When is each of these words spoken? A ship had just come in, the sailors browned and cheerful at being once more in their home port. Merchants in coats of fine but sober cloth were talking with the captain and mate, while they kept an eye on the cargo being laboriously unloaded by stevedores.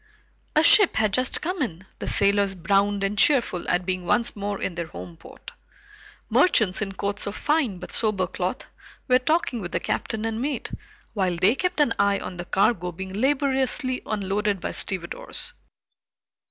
A 0.55 0.63
ship 0.63 0.95
had 0.95 1.13
just 1.13 1.41
come 1.41 1.61
in, 1.61 1.85
the 1.99 2.07
sailors 2.07 2.55
browned 2.55 3.03
and 3.03 3.15
cheerful 3.15 3.69
at 3.69 3.85
being 3.85 4.03
once 4.03 4.35
more 4.35 4.59
in 4.59 4.73
their 4.73 4.87
home 4.87 5.15
port. 5.15 5.51
Merchants 6.27 6.81
in 6.81 6.93
coats 6.93 7.27
of 7.27 7.35
fine 7.35 7.77
but 7.77 7.91
sober 7.93 8.25
cloth 8.25 8.65
were 9.07 9.19
talking 9.19 9.61
with 9.61 9.73
the 9.73 9.79
captain 9.79 10.25
and 10.25 10.41
mate, 10.41 10.71
while 11.13 11.35
they 11.35 11.53
kept 11.53 11.79
an 11.79 11.93
eye 11.99 12.17
on 12.17 12.37
the 12.37 12.45
cargo 12.45 12.91
being 12.91 13.13
laboriously 13.21 14.01
unloaded 14.07 14.59
by 14.59 14.71
stevedores. 14.71 15.53